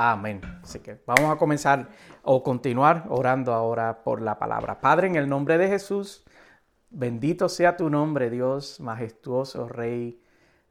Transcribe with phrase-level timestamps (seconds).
[0.00, 0.40] Amén.
[0.62, 1.88] Así que vamos a comenzar
[2.22, 4.80] o continuar orando ahora por la palabra.
[4.80, 6.24] Padre, en el nombre de Jesús,
[6.88, 10.22] bendito sea tu nombre, Dios majestuoso, Rey,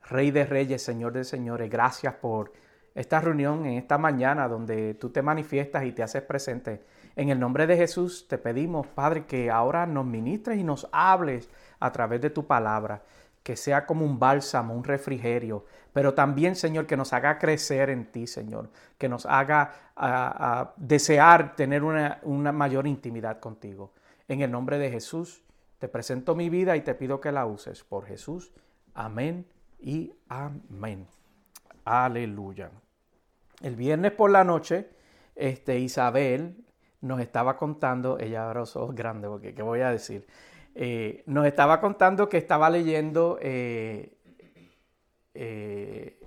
[0.04, 1.70] Rey de Reyes, Señor de Señores.
[1.70, 2.54] Gracias por
[2.96, 6.86] esta reunión en esta mañana donde tú te manifiestas y te haces presente.
[7.18, 11.50] En el nombre de Jesús te pedimos, Padre, que ahora nos ministres y nos hables
[11.82, 13.04] a través de tu palabra
[13.48, 18.12] que sea como un bálsamo, un refrigerio, pero también, Señor, que nos haga crecer en
[18.12, 23.94] ti, Señor, que nos haga desear tener una, mayor intimidad contigo.
[24.28, 25.46] En el nombre de Jesús,
[25.80, 28.52] te presento mi vida y te pido que la uses por Jesús.
[28.94, 29.46] Amén
[29.80, 31.08] y amén.
[31.86, 32.70] Aleluya.
[33.62, 34.90] El viernes por la noche,
[35.36, 36.66] este, Isabel
[37.00, 40.28] nos estaba contando, ella ojos grandes, porque ¿qué voy a decir?
[40.80, 44.16] Eh, nos estaba contando que estaba leyendo eh,
[45.34, 46.20] eh,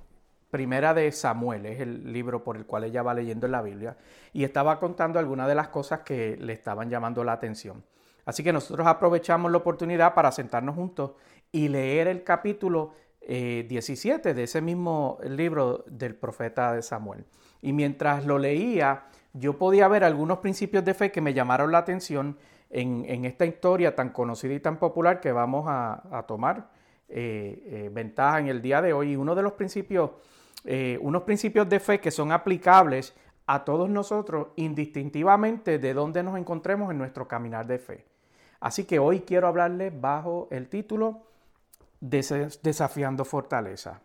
[0.50, 3.96] Primera de Samuel, es el libro por el cual ella va leyendo en la Biblia,
[4.32, 7.84] y estaba contando algunas de las cosas que le estaban llamando la atención.
[8.24, 11.12] Así que nosotros aprovechamos la oportunidad para sentarnos juntos
[11.52, 17.24] y leer el capítulo 17 de ese mismo libro del profeta de Samuel.
[17.62, 21.78] Y mientras lo leía, yo podía ver algunos principios de fe que me llamaron la
[21.78, 22.36] atención
[22.70, 26.70] en, esta historia tan conocida y tan popular que vamos a, tomar
[27.08, 29.12] eh, eh, ventaja en el día de hoy.
[29.12, 30.12] Y uno de los principios,
[30.64, 33.14] eh, unos principios de fe que son aplicables
[33.46, 38.06] a todos nosotros indistintivamente de donde nos encontremos en nuestro caminar de fe.
[38.60, 41.22] Así que hoy quiero hablarles bajo el título
[41.98, 44.02] Desafiando Fortaleza.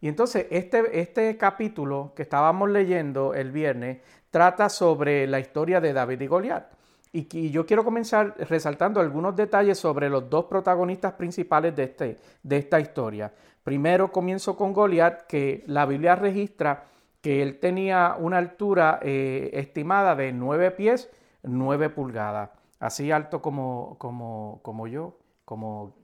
[0.00, 3.98] Y entonces este, este capítulo que estábamos leyendo el viernes
[4.30, 6.79] trata sobre la historia de David y Goliat.
[7.12, 12.56] Y, yo quiero comenzar resaltando algunos detalles sobre los dos protagonistas principales de, este, de
[12.56, 13.32] esta historia.
[13.64, 16.84] Primero comienzo con Goliat, que la Biblia registra
[17.20, 21.10] que él tenía una altura eh, estimada de 9 pies,
[21.42, 22.50] 9 pulgadas.
[22.78, 25.94] Así alto como, como, como yo, como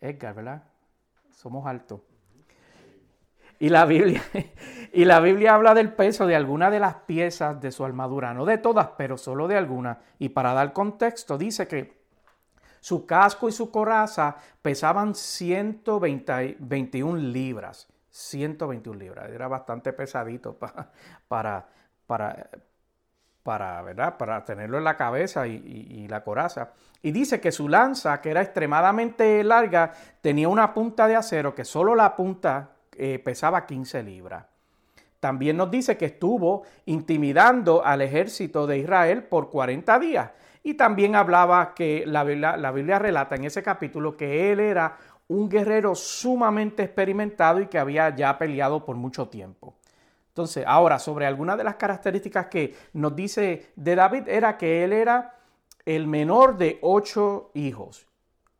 [0.00, 0.62] Edgar, ¿verdad?
[1.32, 2.00] Somos altos.
[3.58, 4.22] Y la Biblia,
[4.92, 8.44] y la Biblia habla del peso de algunas de las piezas de su armadura, no
[8.44, 9.98] de todas, pero solo de algunas.
[10.18, 12.02] Y para dar contexto, dice que
[12.80, 17.88] su casco y su coraza pesaban 121 libras.
[18.10, 19.30] 121 libras.
[19.30, 20.90] Era bastante pesadito para,
[21.26, 21.66] para,
[22.06, 22.50] para,
[23.42, 24.18] para, ¿verdad?
[24.18, 26.72] para tenerlo en la cabeza y, y, la coraza.
[27.00, 31.64] Y dice que su lanza, que era extremadamente larga, tenía una punta de acero que
[31.64, 34.46] solo la punta eh, pesaba 15 libras.
[35.20, 40.30] También nos dice que estuvo intimidando al ejército de Israel por 40 días.
[40.62, 44.96] Y también hablaba que la Biblia, la Biblia relata en ese capítulo que él era
[45.28, 49.74] un guerrero sumamente experimentado y que había ya peleado por mucho tiempo.
[50.28, 54.92] Entonces, ahora, sobre algunas de las características que nos dice de David, era que él
[54.92, 55.36] era
[55.86, 58.06] el menor de ocho hijos.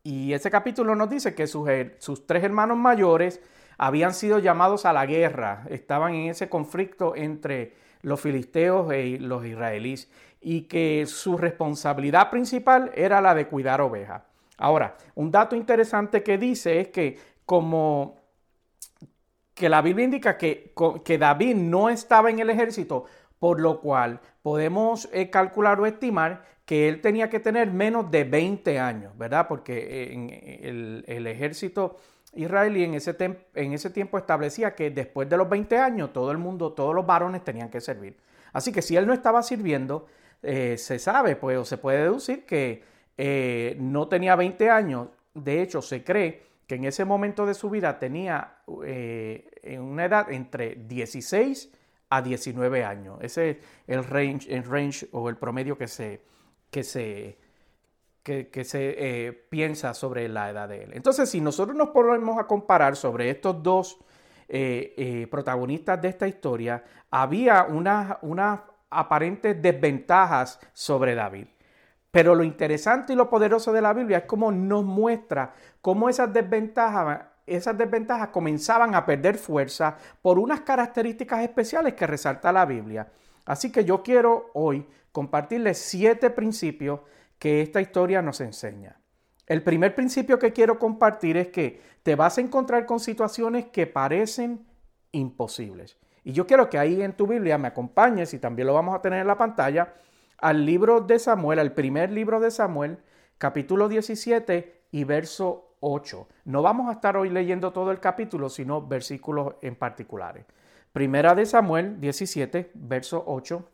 [0.03, 1.69] Y ese capítulo nos dice que sus,
[1.99, 3.41] sus tres hermanos mayores
[3.79, 9.45] habían sido llamados a la guerra, estaban en ese conflicto entre los filisteos y los
[9.45, 14.23] israelíes, y que su responsabilidad principal era la de cuidar ovejas.
[14.59, 18.17] Ahora, un dato interesante que dice es que como
[19.55, 20.73] que la Biblia indica que,
[21.05, 23.05] que David no estaba en el ejército,
[23.39, 28.25] por lo cual podemos eh, calcular o estimar que él tenía que tener menos de
[28.25, 29.47] 20 años, ¿verdad?
[29.49, 31.97] Porque en el, el ejército
[32.37, 33.17] israelí en ese,
[33.55, 37.06] en ese tiempo establecía que después de los 20 años todo el mundo, todos los
[37.06, 38.17] varones tenían que servir.
[38.53, 40.06] Así que si él no estaba sirviendo,
[40.43, 42.82] eh, se sabe, pues, o se puede deducir que
[43.17, 45.09] eh, no tenía 20 años.
[45.32, 50.31] De hecho, se cree que en ese momento de su vida tenía eh, una edad
[50.31, 51.73] entre 16
[52.11, 53.19] a 19 años.
[53.20, 53.56] Ese es
[53.87, 56.20] el range, el range o el promedio que se,
[56.70, 57.38] que se,
[58.25, 60.91] que, se eh, piensa sobre la edad de él.
[60.94, 63.99] Entonces, si nosotros nos ponemos a comparar sobre estos dos
[64.49, 71.49] eh, eh, protagonistas de esta historia, había unas una aparentes desventajas sobre David.
[72.11, 76.32] Pero lo interesante y lo poderoso de la Biblia es cómo nos muestra cómo esas
[76.32, 83.06] desventajas esas desventajas comenzaban a perder fuerza por unas características especiales que resalta la Biblia.
[83.44, 87.00] Así que yo quiero hoy compartirles siete principios
[87.39, 89.01] que esta historia nos enseña.
[89.47, 93.87] El primer principio que quiero compartir es que te vas a encontrar con situaciones que
[93.87, 94.67] parecen
[95.13, 95.99] imposibles.
[96.23, 99.03] Y yo quiero que ahí en tu Biblia me acompañes, y también lo vamos a
[99.03, 99.95] tener en la pantalla,
[100.39, 102.99] al libro de Samuel, al primer libro de Samuel,
[103.39, 106.29] capítulo 17 y verso 8.
[106.47, 110.47] No vamos a estar hoy leyendo todo el capítulo, sino versículos en particulares.
[110.93, 113.69] Primera de Samuel 17, verso 8.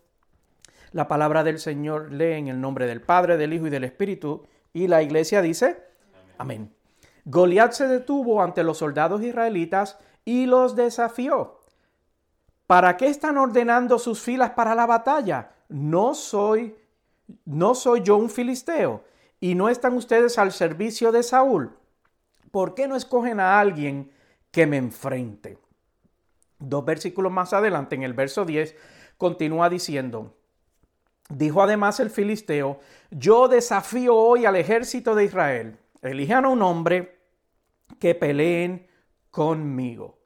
[0.92, 4.46] La palabra del Señor lee en el nombre del Padre, del Hijo y del Espíritu.
[4.72, 5.82] Y la iglesia dice,
[6.38, 6.72] amén.
[7.24, 11.60] Goliat se detuvo ante los soldados israelitas y los desafió.
[12.66, 15.52] ¿Para qué están ordenando sus filas para la batalla?
[15.68, 16.76] No soy,
[17.44, 19.04] no soy yo un filisteo
[19.40, 21.76] y no están ustedes al servicio de Saúl.
[22.50, 24.10] ¿Por qué no escogen a alguien
[24.50, 25.58] que me enfrente?
[26.58, 28.76] Dos versículos más adelante, en el verso 10,
[29.16, 30.36] continúa diciendo,
[31.30, 32.80] dijo además el filisteo,
[33.10, 37.18] yo desafío hoy al ejército de Israel, elijan a un hombre
[37.98, 38.86] que peleen
[39.30, 40.18] conmigo.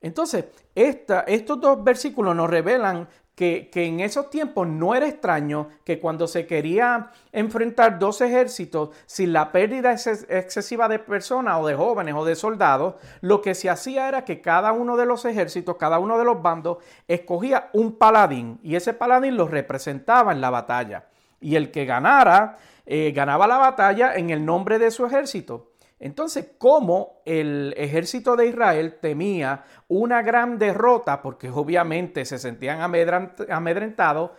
[0.00, 6.28] Entonces, estos dos versículos nos revelan que, en esos tiempos no era extraño que cuando
[6.28, 12.24] se quería enfrentar dos ejércitos sin la pérdida excesiva de personas o de jóvenes o
[12.24, 16.18] de soldados, lo que se hacía era que cada uno de los ejércitos, cada uno
[16.18, 21.06] de los bandos, escogía un paladín y ese paladín los representaba en la batalla.
[21.40, 25.71] Y el que ganara, eh, ganaba la batalla en el nombre de su ejército.
[26.02, 34.32] Entonces, como el ejército de Israel temía una gran derrota, porque obviamente se sentían amedrentados,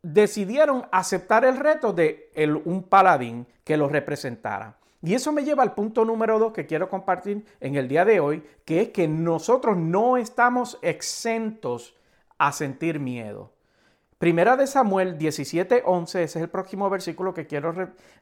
[0.00, 2.30] decidieron aceptar el reto de
[2.64, 4.78] un paladín que los representara.
[5.02, 8.18] Y eso me lleva al punto número dos que quiero compartir en el día de
[8.18, 11.94] hoy, que es que nosotros no estamos exentos
[12.38, 13.52] a sentir miedo.
[14.16, 17.74] Primera de Samuel 17:11, ese es el próximo versículo que quiero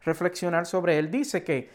[0.05, 1.70] reflexionar sobre él, dice que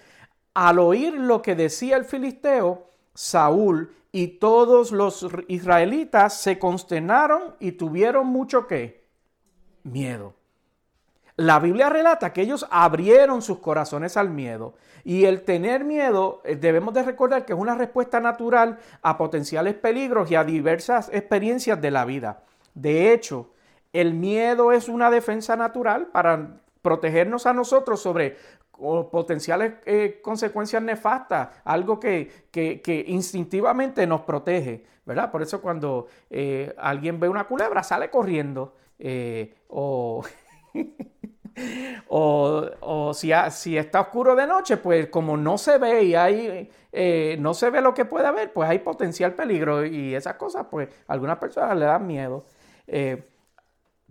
[0.67, 7.71] al oír lo que decía el filisteo, Saúl y todos los israelitas se consternaron y
[7.73, 9.07] tuvieron mucho que
[9.83, 10.33] miedo.
[11.37, 14.73] La Biblia relata que ellos abrieron sus corazones al miedo
[15.05, 19.75] y el tener miedo eh, debemos de recordar que es una respuesta natural a potenciales
[19.75, 22.43] peligros y a diversas experiencias de la vida.
[22.73, 23.53] De hecho,
[23.93, 28.35] el miedo es una defensa natural para protegernos a nosotros sobre
[28.79, 35.31] o potenciales eh, consecuencias nefastas, algo que, que, instintivamente nos protege, ¿verdad?
[35.31, 40.23] Por eso cuando eh, alguien ve una culebra sale corriendo eh, o,
[42.07, 46.69] o, si, si, está oscuro de noche, pues como no se ve y hay,
[47.39, 50.89] no se ve lo que puede haber, pues hay potencial peligro y esas cosas, pues
[51.07, 52.45] algunas personas le dan miedo.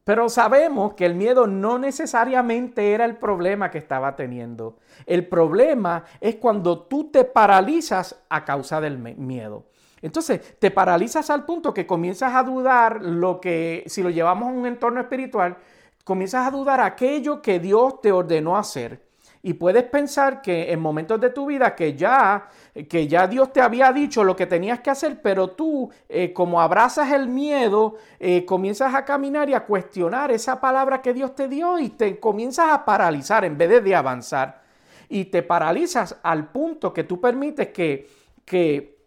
[0.09, 4.79] Pero sabemos que el miedo no necesariamente era el problema que estaba teniendo.
[5.05, 9.67] El problema es cuando tú te paralizas a causa del miedo.
[10.01, 14.53] Entonces, te paralizas al punto que comienzas a dudar lo que, si lo llevamos a
[14.53, 15.59] un entorno espiritual,
[16.05, 19.08] comienzas a dudar aquello que Dios te ordenó hacer.
[19.49, 22.51] Y puedes pensar que en momentos de tu vida que ya,
[22.87, 26.61] que ya Dios te había dicho lo que tenías que hacer, pero tú, eh, como
[26.61, 31.49] abrazas el miedo, eh, comienzas a caminar y a cuestionar esa palabra que Dios te
[31.49, 34.65] dio y te comienzas a paralizar en vez de, avanzar.
[35.09, 38.07] Y te paralizas al punto que tú permites que,
[38.45, 38.99] que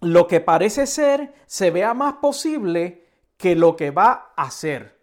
[0.00, 3.04] lo que parece ser se vea más posible
[3.36, 5.01] que lo que va a ser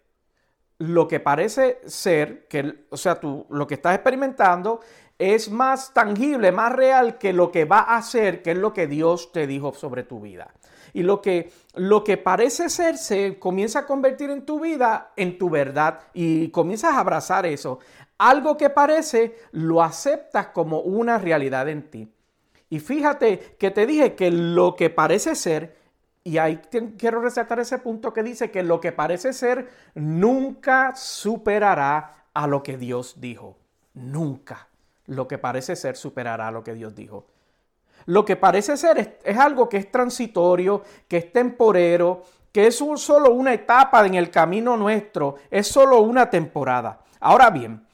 [0.80, 4.80] lo que parece ser, que, o sea, tú lo que estás experimentando
[5.18, 8.86] es más tangible, más real que lo que va a ser, que es lo que
[8.86, 10.54] Dios te dijo sobre tu vida.
[10.94, 15.36] Y lo que, lo que parece ser se comienza a convertir en tu vida, en
[15.36, 17.78] tu verdad, y comienzas a abrazar eso.
[18.16, 22.08] Algo que parece, lo aceptas como una realidad en ti.
[22.70, 25.76] Y fíjate que te dije que lo que parece ser
[26.22, 26.60] y ahí
[26.98, 32.62] quiero resaltar ese punto que dice que lo que parece ser nunca superará a lo
[32.62, 33.56] que Dios dijo.
[33.94, 34.68] Nunca
[35.06, 37.26] lo que parece ser superará a lo que Dios dijo.
[38.06, 42.22] Lo que parece ser es, algo que es transitorio, que es temporero,
[42.52, 47.00] que es solo una etapa en el camino nuestro, es solo una temporada.
[47.20, 47.86] Ahora bien,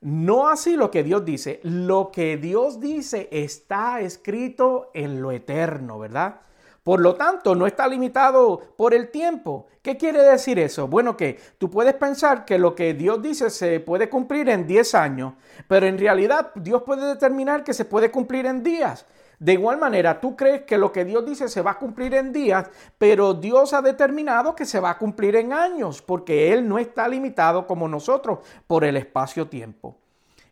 [0.00, 1.60] no así lo que Dios dice.
[1.62, 6.40] Lo que Dios dice está escrito en lo eterno, ¿verdad?
[6.88, 9.66] Por lo tanto, no está limitado por el tiempo.
[9.82, 10.88] ¿Qué quiere decir eso?
[10.88, 14.94] Bueno, que tú puedes pensar que lo que Dios dice se puede cumplir en 10
[14.94, 15.34] años,
[15.68, 19.04] pero en realidad Dios puede determinar que se puede cumplir en días.
[19.38, 22.32] De igual manera, tú crees que lo que Dios dice se va a cumplir en
[22.32, 26.78] días, pero Dios ha determinado que se va a cumplir en años, porque Él no
[26.78, 29.98] está limitado como nosotros por el espacio-tiempo.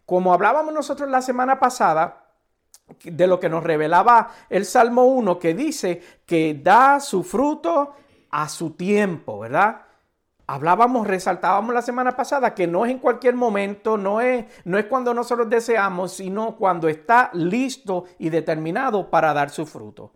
[0.04, 2.25] Como hablábamos nosotros la semana pasada,
[3.02, 7.94] de lo que nos revelaba el Salmo 1, que dice que da su fruto
[8.30, 9.82] a su tiempo, ¿verdad?
[10.48, 14.84] Hablábamos, resaltábamos la semana pasada que no es en cualquier momento, no es, no es
[14.84, 20.12] cuando nosotros deseamos, sino cuando está listo y determinado para dar su fruto.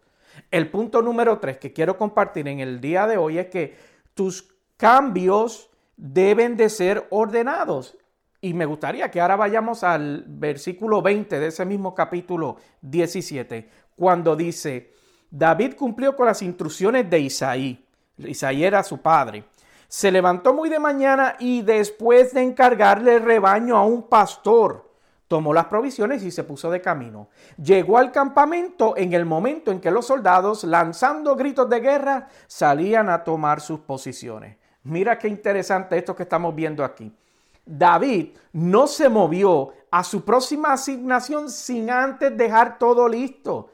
[0.51, 3.77] El punto número tres que quiero compartir en el día de hoy es que
[4.15, 7.97] tus cambios deben de ser ordenados.
[8.41, 14.35] Y me gustaría que ahora vayamos al versículo 20 de ese mismo capítulo 17, cuando
[14.35, 14.93] dice,
[15.31, 17.87] David cumplió con las instrucciones de Isaí.
[18.19, 19.45] Isaí era su padre
[19.91, 24.89] se levantó muy de mañana y después de encargarle el rebaño a un pastor,
[25.27, 27.29] tomó las provisiones y se puso de camino.
[27.61, 33.09] Llegó al campamento en el momento en que los soldados, lanzando gritos de guerra, salían
[33.09, 34.59] a tomar sus posiciones.
[34.85, 37.13] Mira qué interesante esto que estamos viendo aquí.
[37.65, 43.71] David no se movió a su próxima asignación sin antes dejar todo listo.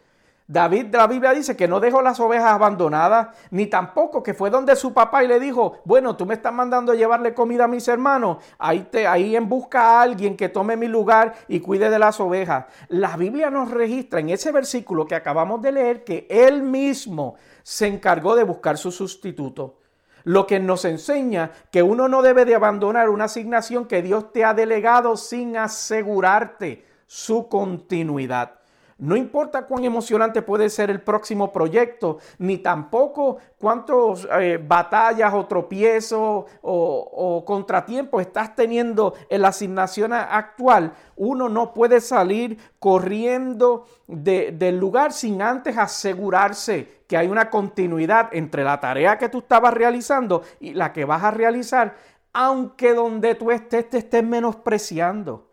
[0.48, 4.76] David la Biblia dice que no dejó las ovejas abandonadas, ni tampoco que fue donde
[4.76, 7.88] su papá y le dijo, bueno, tú me estás mandando a llevarle comida a mis
[7.88, 11.98] hermanos, ahí, te, ahí en busca a alguien que tome mi lugar y cuide de
[11.98, 12.66] las ovejas.
[12.88, 17.88] La Biblia nos registra en ese versículo que acabamos de leer que él mismo se
[17.88, 19.78] encargó de buscar su sustituto.
[20.26, 24.44] Lo que nos enseña que uno no debe de abandonar una asignación que Dios te
[24.44, 28.58] ha delegado sin asegurarte su continuidad.
[28.98, 35.44] No importa cuán emocionante puede ser el próximo proyecto, ni tampoco cuántas eh, batallas o
[35.44, 40.94] tropiezos o, contratiempos estás teniendo en la asignación actual.
[41.16, 48.64] Uno no puede salir corriendo del lugar sin antes asegurarse que hay una continuidad entre
[48.64, 51.96] la tarea que tú estabas realizando y la que vas a realizar,
[52.32, 55.45] aunque donde tú estés te estés menospreciando.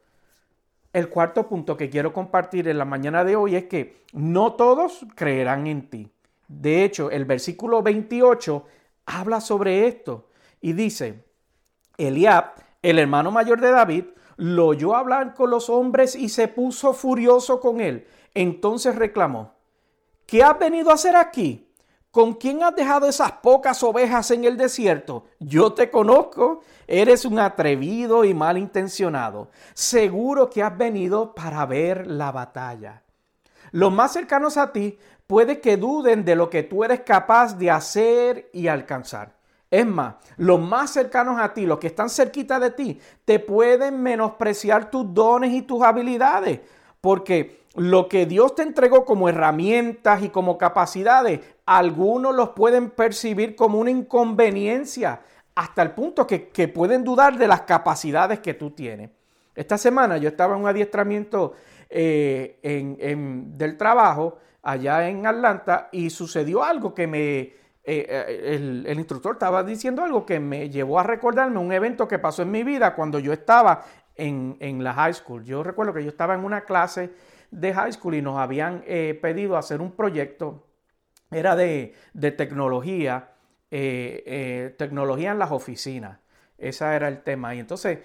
[0.93, 5.05] El cuarto punto que quiero compartir en la mañana de hoy es que no todos
[5.15, 6.12] creerán en ti.
[6.47, 8.63] De hecho, el versículo 28
[9.07, 10.29] habla sobre esto
[10.62, 11.25] y dice,
[11.97, 14.05] Eliab, el hermano mayor de David,
[14.38, 18.05] lo oyó hablar con los hombres y se puso furioso con él.
[18.35, 19.55] Entonces reclamó,
[20.27, 21.73] ¿qué has venido a hacer aquí?
[22.13, 25.24] ¿Con quién has dejado esas pocas ovejas en el desierto?
[25.39, 29.50] Yo te conozco, eres un atrevido y malintencionado.
[29.74, 33.01] Seguro que has venido para ver la batalla.
[33.72, 37.72] Los más cercanos a ti puede que duden de lo que tú eres capaz de
[37.72, 39.34] hacer y alcanzar.
[39.72, 44.03] Es más, los más cercanos a ti, los que están cerquita de ti, te pueden
[44.03, 46.60] menospreciar tus dones y tus habilidades,
[47.03, 53.57] porque lo que Dios te entregó como herramientas y como capacidades, algunos los pueden percibir
[53.57, 55.19] como una inconveniencia,
[55.53, 56.39] hasta el punto que,
[56.74, 59.10] pueden dudar de las capacidades que tú tienes.
[59.53, 61.55] Esta semana yo estaba en un adiestramiento
[61.89, 67.53] eh, del trabajo allá en Atlanta y sucedió algo que me,
[67.86, 72.17] eh, eh, el, instructor estaba diciendo algo que me llevó a recordarme un evento que
[72.17, 73.83] pasó en mi vida cuando yo estaba
[74.15, 75.43] en, en la high school.
[75.43, 77.12] Yo recuerdo que yo estaba en una clase
[77.53, 80.67] de high school y nos habían eh, pedido hacer un proyecto,
[81.32, 81.93] era de,
[82.38, 83.32] tecnología,
[83.72, 86.20] eh, eh, tecnología en las oficinas.
[86.58, 87.55] Ese era el tema.
[87.55, 88.00] Y entonces,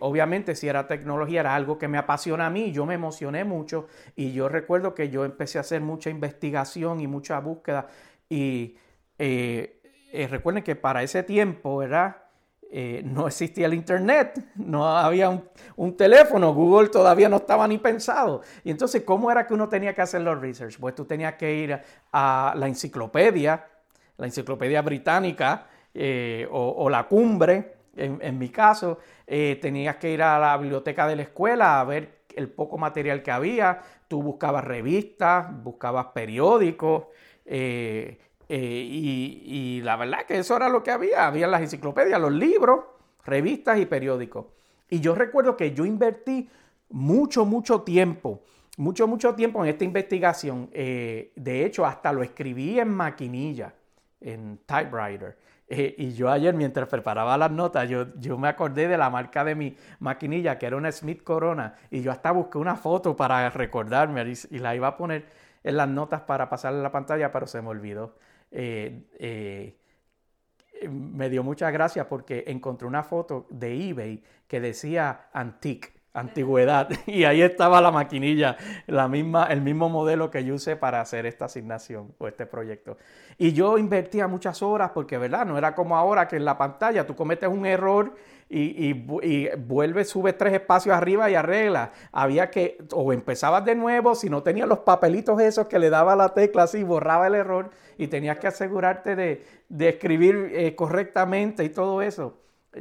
[0.00, 2.72] obviamente, si era tecnología, era algo que me apasiona a mí.
[2.72, 3.86] Yo me emocioné mucho.
[4.16, 7.88] Y yo recuerdo que yo empecé a hacer mucha investigación y mucha búsqueda.
[8.30, 8.78] Y
[9.18, 12.27] recuerden que para ese tiempo, ¿verdad?
[12.70, 15.30] Eh, no existía el Internet, no había
[15.76, 18.42] un, teléfono, Google todavía no estaba ni pensado.
[18.62, 20.78] Y entonces, ¿cómo era que uno tenía que hacer los research?
[20.78, 21.80] Pues tú tenías que ir
[22.12, 23.64] a la enciclopedia,
[24.18, 30.38] la enciclopedia británica eh, o, la cumbre, en, mi caso, eh, tenías que ir a
[30.38, 35.46] la biblioteca de la escuela a ver el poco material que había, tú buscabas revistas,
[35.64, 37.04] buscabas periódicos,
[38.48, 41.26] y, la verdad que eso era lo que había.
[41.26, 42.84] Había las enciclopedias, los libros,
[43.24, 44.46] revistas y periódicos.
[44.88, 46.48] Y yo recuerdo que yo invertí
[46.90, 48.42] mucho, mucho tiempo,
[48.78, 50.70] mucho, mucho tiempo en esta investigación.
[50.72, 53.74] Eh, de hecho, hasta lo escribí en maquinilla,
[54.20, 55.36] en typewriter.
[55.70, 59.44] Eh, y yo ayer, mientras preparaba las notas, yo, yo me acordé de la marca
[59.44, 63.50] de mi maquinilla, que era una Smith Corona, y yo hasta busqué una foto para
[63.50, 65.26] recordarme y, la iba a poner
[65.62, 68.14] en las notas para pasarle la pantalla, pero se me olvidó.
[68.50, 69.76] Eh, eh,
[70.88, 76.88] me dio muchas gracias porque encontré una foto de eBay que decía antique, antigüedad.
[77.06, 81.26] Y ahí estaba la maquinilla, la misma, el mismo modelo que yo usé para hacer
[81.26, 82.96] esta asignación o este proyecto.
[83.38, 85.46] Y yo invertía muchas horas porque, ¿verdad?
[85.46, 88.14] No era como ahora que en la pantalla tú cometes un error
[88.48, 91.90] y, y, vuelves, subes tres espacios arriba y arreglas.
[92.12, 96.16] Había que, o empezabas de nuevo, si no tenías los papelitos esos que le daba
[96.16, 101.68] la tecla así, borraba el error y tenías que asegurarte de, escribir eh, correctamente y
[101.68, 102.38] todo eso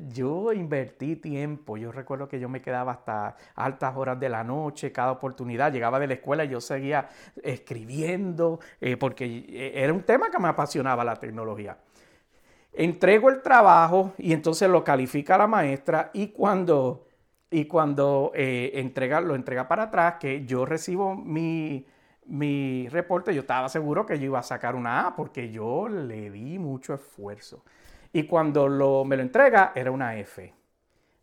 [0.09, 1.77] yo invertí tiempo.
[1.77, 5.71] Yo recuerdo que yo me quedaba hasta altas horas de la noche, cada oportunidad.
[5.71, 7.09] Llegaba de la escuela y yo seguía
[7.41, 11.77] escribiendo, eh, porque eh, era un tema que me apasionaba la tecnología.
[12.79, 17.07] Entrego el trabajo y entonces lo califica la maestra y cuando,
[17.49, 21.87] y cuando eh, entrega, lo entrega para atrás, que yo recibo mi,
[22.27, 26.29] mi reporte, yo estaba seguro que yo iba a sacar una A porque yo le
[26.29, 27.63] di mucho esfuerzo.
[28.13, 30.53] Y cuando lo, me lo entrega, era una F.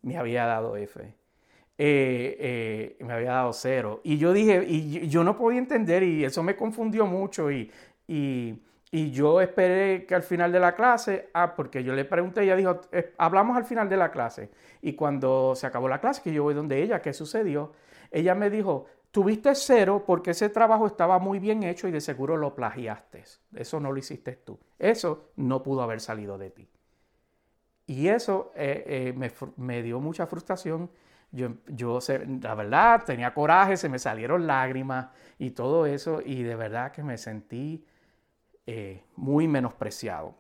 [0.02, 1.00] Me había dado F.
[1.76, 2.36] Eh,
[2.98, 4.00] eh, me había dado cero.
[4.04, 7.50] Y yo dije, y yo no podía entender, y eso me confundió mucho.
[7.50, 7.70] Y,
[8.94, 12.54] y yo esperé que al final de la clase, ah, porque yo le pregunté, ella
[12.54, 14.52] dijo, eh, hablamos al final de la clase.
[14.82, 17.72] Y cuando se acabó la clase, que yo voy donde ella, ¿qué sucedió?
[18.12, 22.36] Ella me dijo, tuviste cero porque ese trabajo estaba muy bien hecho y de seguro
[22.36, 23.24] lo plagiaste.
[23.56, 24.60] Eso no lo hiciste tú.
[24.78, 26.68] Eso no pudo haber salido de ti.
[27.88, 30.88] Y eso eh, eh, me, dio mucha frustración.
[31.32, 31.98] Yo, yo,
[32.42, 37.02] la verdad, tenía coraje, se me salieron lágrimas y todo eso, y de verdad que
[37.02, 37.84] me sentí
[38.66, 40.36] eh, muy menospreciado.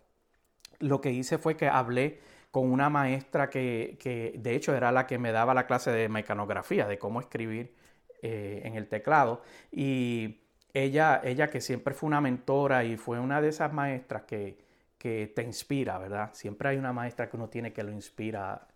[0.78, 5.06] Lo que hice fue que hablé con una maestra que, que, de hecho era la
[5.06, 7.74] que me daba la clase de mecanografía, de cómo escribir
[8.22, 10.40] en el teclado, y
[10.72, 14.64] ella, ella que siempre fue una mentora y fue una de esas maestras que,
[15.04, 16.30] que te inspira, ¿verdad?
[16.32, 18.66] Siempre hay una maestra que uno tiene que lo inspira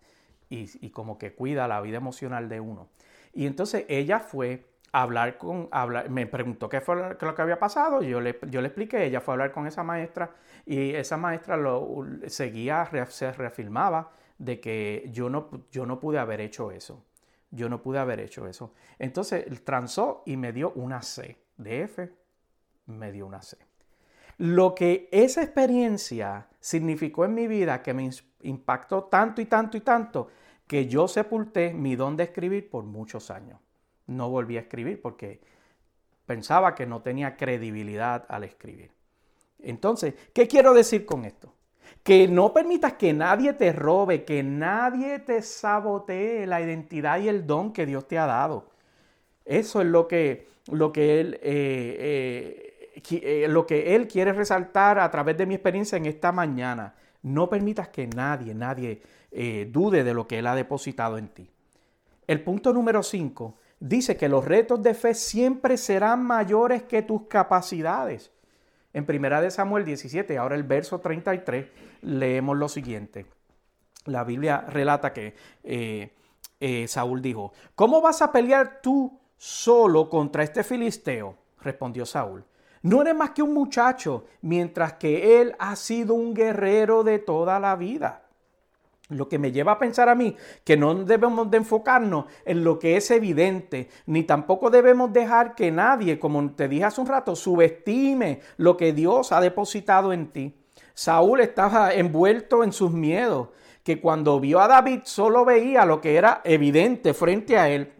[0.47, 2.89] y, como que cuida la vida emocional de uno.
[3.33, 8.01] Y entonces ella fue hablar con, hablar, me preguntó qué fue lo, que había pasado,
[8.01, 10.31] yo le, yo le expliqué, ella fue a hablar con esa maestra
[10.65, 16.41] y esa maestra lo seguía, se reafirmaba de que yo no, yo no pude haber
[16.41, 17.03] hecho eso.
[17.51, 18.73] Yo no pude haber hecho eso.
[18.97, 21.37] Entonces transó y me dio una C.
[21.57, 22.11] De F
[22.85, 23.57] me dio una C.
[24.37, 28.09] Lo que esa experiencia significó en mi vida, que me
[28.41, 30.29] impactó tanto y tanto y tanto,
[30.65, 33.59] que yo sepulté mi don de escribir por muchos años.
[34.09, 35.39] No volví a escribir porque
[36.25, 38.91] pensaba que no tenía credibilidad al escribir.
[39.59, 41.53] Entonces, ¿qué quiero decir con esto?
[42.01, 47.45] Que no permitas que nadie te robe, que nadie te sabotee la identidad y el
[47.45, 48.71] don que Dios te ha dado.
[49.45, 54.99] Eso es lo que, lo que Él eh, eh, eh, lo que Él quiere resaltar
[54.99, 56.95] a través de mi experiencia en esta mañana.
[57.21, 59.01] No permitas que nadie, nadie
[59.67, 61.49] dude de lo que Él ha depositado en ti.
[62.25, 67.27] El punto número 5 dice que los retos de fe siempre serán mayores que tus
[67.27, 68.31] capacidades.
[68.93, 71.67] En primera de Samuel 17, ahora el verso 33,
[72.01, 73.25] leemos lo siguiente.
[74.05, 80.63] La Biblia relata que eh, Saúl dijo, ¿cómo vas a pelear tú solo contra este
[80.63, 81.37] filisteo?
[81.61, 82.43] Respondió Saúl.
[82.81, 87.59] No eres más que un muchacho, mientras que él ha sido un guerrero de toda
[87.59, 88.23] la vida.
[89.09, 92.77] Lo que me lleva a pensar a mí que no debemos de enfocarnos en lo
[92.77, 97.35] que es evidente, ni tampoco debemos dejar que nadie, como te dije hace un rato,
[97.35, 100.55] subestime lo que Dios ha depositado en ti.
[100.93, 103.49] Saúl estaba envuelto en sus miedos,
[103.83, 107.93] que cuando vio a David solo veía lo que era evidente frente a él,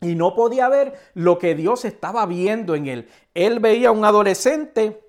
[0.00, 3.08] y no podía ver lo que Dios estaba viendo en él.
[3.34, 5.02] Él veía a un adolescente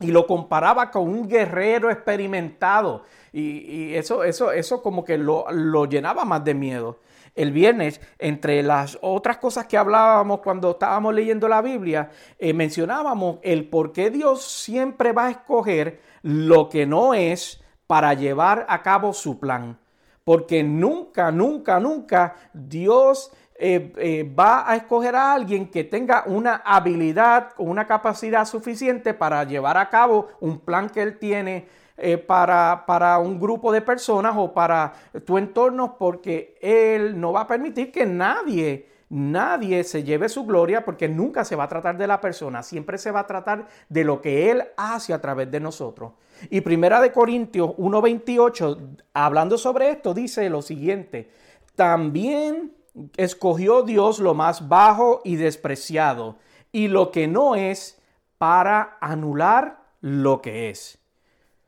[0.00, 3.04] y lo comparaba con un guerrero experimentado.
[3.38, 7.00] Y, eso, eso, eso como que lo, llenaba más de miedo.
[7.34, 13.38] El viernes, entre las otras cosas que hablábamos cuando estábamos leyendo la Biblia, eh, mencionábamos
[13.42, 18.82] el por qué Dios siempre va a escoger lo que no es para llevar a
[18.82, 19.78] cabo su plan.
[20.24, 26.62] Porque nunca, nunca, nunca Dios eh, eh, va a escoger a alguien que tenga una
[26.64, 32.18] habilidad o una capacidad suficiente para llevar a cabo un plan que él tiene eh,
[32.18, 34.92] para, para, un grupo de personas o para
[35.24, 40.84] tu entorno, porque él no va a permitir que nadie, nadie se lleve su gloria,
[40.84, 44.04] porque nunca se va a tratar de la persona, siempre se va a tratar de
[44.04, 46.12] lo que él hace a través de nosotros.
[46.50, 51.30] Y Primera de Corintios 1.28, hablando sobre esto, dice lo siguiente,
[51.74, 52.76] también
[53.16, 56.36] escogió Dios lo más bajo y despreciado
[56.72, 58.00] y lo que no es
[58.38, 60.98] para anular lo que es.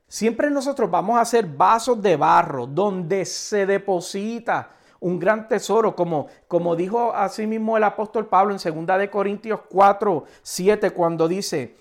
[0.08, 6.28] Siempre nosotros vamos a hacer vasos de barro donde se deposita un gran tesoro, como,
[6.48, 11.76] como dijo así mismo el apóstol Pablo en 2 de Corintios 4, 7, cuando dice,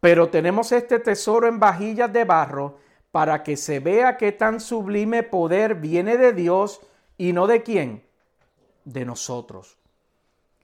[0.00, 2.76] pero tenemos este tesoro en vajillas de barro
[3.10, 6.80] para que se vea que tan sublime poder viene de Dios
[7.16, 8.04] y no de quién,
[8.84, 9.78] de nosotros.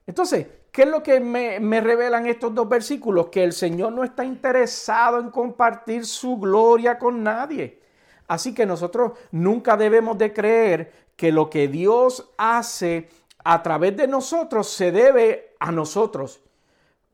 [0.07, 3.29] Entonces, ¿qué es lo que me, revelan estos dos versículos?
[3.29, 7.81] Que el Señor no está interesado en compartir su gloria con nadie.
[8.27, 13.09] Así que nosotros nunca debemos de creer que lo que Dios hace
[13.45, 16.41] a través de nosotros se debe a nosotros.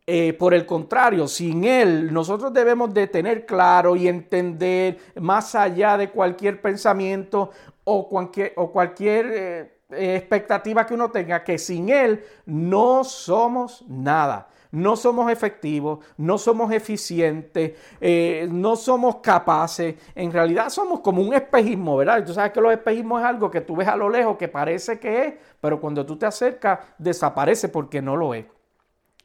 [0.07, 5.99] Eh, por el contrario, sin Él, nosotros debemos de tener claro y entender más allá
[5.99, 7.51] de cualquier pensamiento
[7.85, 14.49] o cualquier, o cualquier eh, expectativa que uno tenga, que sin Él no somos nada
[14.71, 19.97] no somos efectivos, no somos eficientes, eh, no somos capaces.
[20.15, 22.25] En realidad somos como un espejismo, ¿verdad?
[22.25, 24.99] Tú sabes que los espejismos es algo que tú ves a lo lejos que parece
[24.99, 28.47] que es, pero cuando tú te acercas desaparece porque no lo es.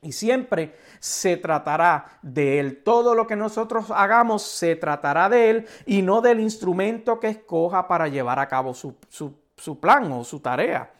[0.02, 2.84] Y siempre se tratará de Él.
[2.84, 7.88] Todo lo que nosotros hagamos se tratará de Él y no del instrumento que escoja
[7.88, 8.96] para llevar a cabo su,
[9.80, 10.94] plan o su tarea.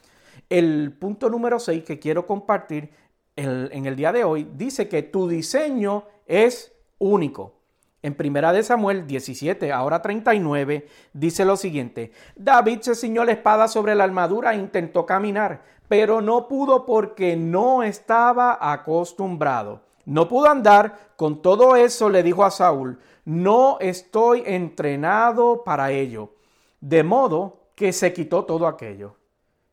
[0.48, 2.90] El punto número 6 que quiero compartir
[3.36, 7.54] en el día de hoy dice que tu diseño es único.
[8.02, 13.66] En primera de Samuel 17, ahora 39, dice lo siguiente: David se ciñó la espada
[13.66, 19.80] sobre la armadura e intentó caminar, pero no pudo porque no estaba acostumbrado.
[20.04, 21.14] No pudo andar.
[21.16, 26.34] Con todo eso le dijo a Saúl, no estoy entrenado para ello.
[26.80, 29.16] De modo que se quitó todo aquello.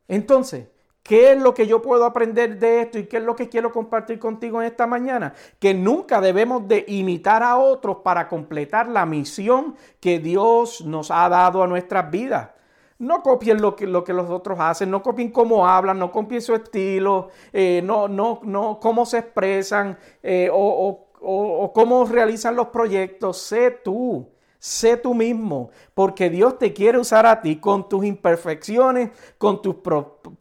[0.07, 0.67] Entonces,
[1.03, 3.71] ¿Qué es lo que yo puedo aprender de esto y qué es lo que quiero
[3.71, 5.33] compartir contigo en esta mañana?
[5.59, 11.27] Que nunca debemos de imitar a otros para completar la misión que Dios nos ha
[11.27, 12.51] dado a nuestras vidas.
[12.99, 16.39] No copien lo que, lo que los otros hacen, no copien cómo hablan, no copien
[16.39, 22.67] su estilo, eh, no, no, no, cómo se expresan eh, o, o cómo realizan los
[22.67, 23.37] proyectos.
[23.41, 24.29] Sé tú.
[24.63, 29.77] Sé tú mismo, porque Dios te quiere usar a ti con tus imperfecciones, con tus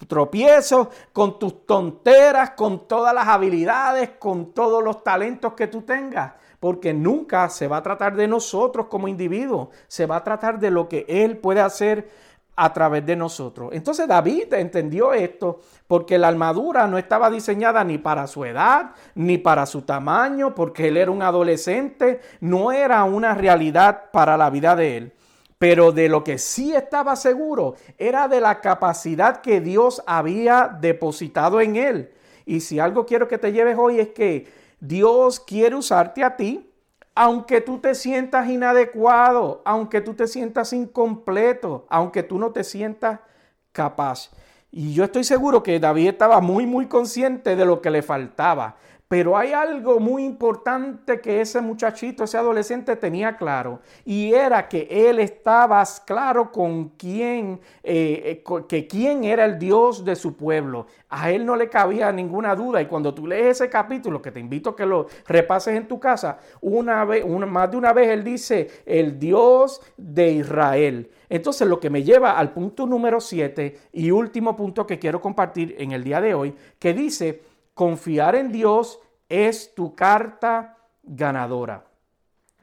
[0.06, 6.34] tropiezos, con tus tonteras, con todas las habilidades, con todos los talentos que tú tengas.
[6.60, 10.70] Porque nunca se va a tratar de nosotros como individuos, se va a tratar de
[10.70, 12.10] lo que Él puede hacer
[12.56, 13.70] a través de nosotros.
[13.72, 19.38] Entonces David entendió esto porque la armadura no estaba diseñada ni para su edad, ni
[19.38, 24.76] para su tamaño, porque él era un adolescente, no era una realidad para la vida
[24.76, 25.12] de él.
[25.58, 31.60] Pero de lo que sí estaba seguro era de la capacidad que Dios había depositado
[31.60, 32.14] en él.
[32.46, 36.69] Y si algo quiero que te lleves hoy es que Dios quiere usarte a ti
[37.22, 43.20] aunque tú te sientas inadecuado, aunque tú te sientas incompleto, aunque tú no te sientas
[43.72, 44.30] capaz.
[44.70, 48.76] Y yo estoy seguro que David estaba muy, muy consciente de lo que le faltaba.
[49.10, 54.86] Pero hay algo muy importante que ese muchachito, ese adolescente tenía claro, y era que
[54.88, 60.86] él estaba claro con quién, eh, eh, que quién era el Dios de su pueblo.
[61.08, 62.80] A él no le cabía ninguna duda.
[62.80, 65.98] Y cuando tú lees ese capítulo, que te invito a que lo repases en tu
[65.98, 71.10] casa, una vez, más de una vez él dice, el Dios de Israel.
[71.28, 75.74] Entonces, lo que me lleva al punto número 7 y último punto que quiero compartir
[75.78, 77.49] en el día de hoy, que dice,
[77.80, 81.86] Confiar en Dios es tu carta ganadora.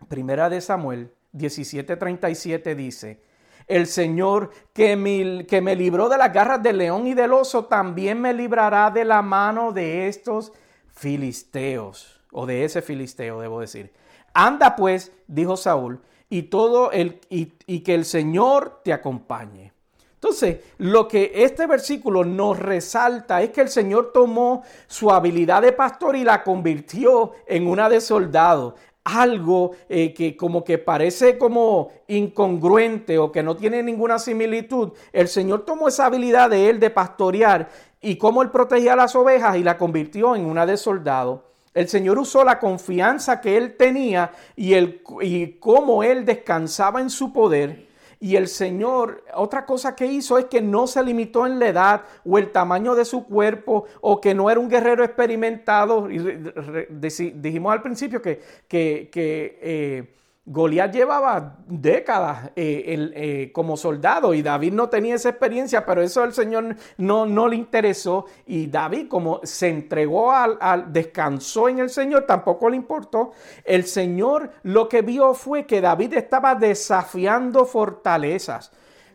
[0.08, 3.24] Primera de Samuel 17:37 dice,
[3.66, 7.66] el Señor que me, que me libró de las garras del león y del oso,
[7.66, 10.54] también me librará de la mano de estos
[10.94, 13.92] filisteos, o de ese filisteo, debo decir.
[14.36, 16.00] Anda pues, dijo Saúl,
[16.30, 19.74] y todo el, y que el Señor te acompañe.
[20.28, 25.72] Entonces, lo que este versículo nos resalta es que el Señor tomó su habilidad de
[25.72, 28.76] pastor y la convirtió en una de soldado.
[29.06, 34.92] Algo eh, que como que parece como incongruente o que no tiene ninguna similitud.
[35.14, 37.70] El Señor tomó esa habilidad de él de pastorear
[38.02, 41.46] y cómo él protegía las ovejas y la convirtió en una de soldado.
[41.74, 47.10] El Señor usó la confianza que él tenía y, el, y cómo él descansaba en
[47.10, 47.87] su poder
[48.20, 52.02] y el Señor, otra cosa que hizo es que no se limitó en la edad
[52.26, 56.10] o el tamaño de su cuerpo o que no era un guerrero experimentado.
[56.10, 56.18] Y
[57.36, 60.14] dijimos al principio que, que, que eh,
[60.50, 66.24] Goliat llevaba décadas eh, eh, como soldado y David no tenía esa experiencia, pero eso
[66.24, 71.80] al Señor no, no le interesó y David como se entregó al, al, descansó en
[71.80, 73.34] el Señor, tampoco le importó.
[73.66, 78.72] El Señor lo que vio fue que David estaba desafiando fortalezas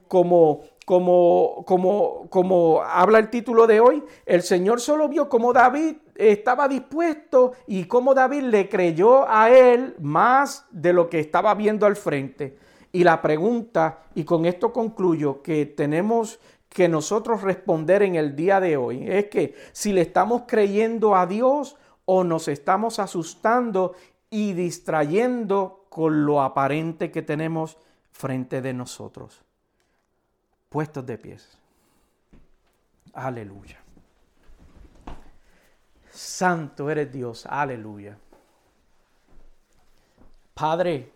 [0.08, 5.96] como como, como, como habla el título de hoy, el Señor solo vio cómo David
[6.14, 11.86] estaba dispuesto y cómo David le creyó a él más de lo que estaba viendo
[11.86, 12.58] al frente.
[12.92, 18.60] Y la pregunta, y con esto concluyo, que tenemos que nosotros responder en el día
[18.60, 23.94] de hoy es que si le estamos creyendo a Dios o nos estamos asustando
[24.30, 27.76] y distrayendo con lo aparente que tenemos
[28.10, 29.42] frente de nosotros.
[30.70, 31.58] Puestos de pies.
[33.12, 33.81] Aleluya.
[36.12, 37.46] Santo eres Dios.
[37.46, 38.16] Aleluya.
[40.54, 41.12] Padre,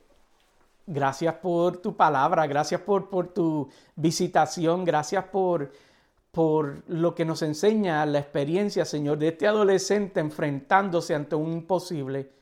[0.86, 5.70] gracias por tu palabra, gracias por, por tu visitación, gracias por,
[6.30, 12.32] por lo que nos enseña la experiencia, Señor, de este adolescente enfrentándose ante un imposible.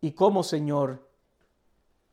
[0.00, 1.08] Y cómo, Señor,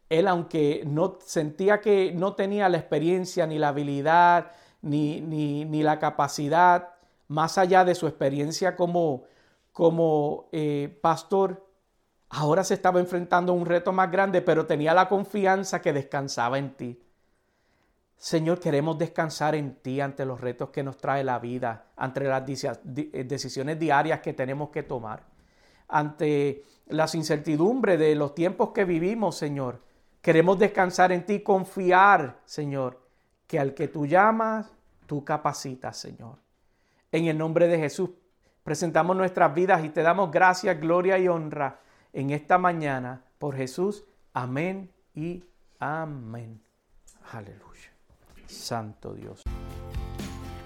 [0.10, 6.00] él, aunque no sentía que no tenía la experiencia, ni la habilidad, ni, ni, la
[6.00, 6.90] capacidad,
[7.32, 9.24] más allá de su experiencia como,
[9.72, 11.65] como eh, pastor,
[12.30, 16.58] ahora se estaba enfrentando a un reto más grande, pero tenía la confianza que descansaba
[16.58, 17.02] en ti.
[18.17, 22.44] Señor, queremos descansar en ti ante los retos que nos trae la vida, ante las
[22.46, 25.24] eh, decisiones diarias que tenemos que tomar,
[25.88, 29.82] ante las incertidumbres de los tiempos que vivimos, Señor.
[30.22, 33.00] Queremos descansar en ti, confiar, Señor,
[33.48, 34.70] que al que tú llamas,
[35.08, 36.51] tú capacitas, Señor.
[37.13, 38.10] En el nombre de Jesús,
[38.63, 41.82] presentamos nuestras vidas y te damos gracias, gloria y honra
[42.13, 44.06] en esta mañana por Jesús.
[44.34, 45.43] Amén y
[45.78, 46.62] amén.
[47.34, 47.91] Aleluya.
[48.45, 49.41] Santo Dios.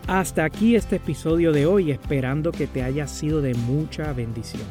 [0.07, 4.67] Hasta aquí este episodio de hoy, esperando que te haya sido de mucha bendición.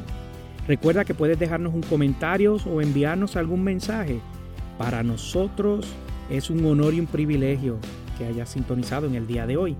[0.68, 4.20] Recuerda que puedes dejarnos un comentario o enviarnos algún mensaje.
[4.78, 5.92] Para nosotros
[6.30, 7.78] es un honor y un privilegio
[8.16, 9.76] que hayas sintonizado en el día de hoy.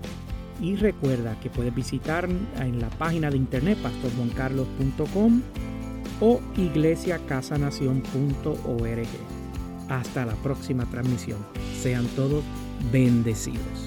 [0.61, 5.41] Y recuerda que puedes visitar en la página de internet pastorjuancarlos.com
[6.21, 9.07] o iglesiacasanación.org.
[9.89, 11.39] Hasta la próxima transmisión.
[11.81, 12.43] Sean todos
[12.91, 13.84] bendecidos.